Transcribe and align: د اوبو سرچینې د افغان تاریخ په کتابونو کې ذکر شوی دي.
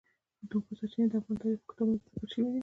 د 0.47 0.51
اوبو 0.55 0.71
سرچینې 0.79 1.07
د 1.09 1.13
افغان 1.19 1.35
تاریخ 1.41 1.59
په 1.61 1.69
کتابونو 1.71 1.99
کې 2.01 2.07
ذکر 2.13 2.27
شوی 2.33 2.49
دي. 2.53 2.59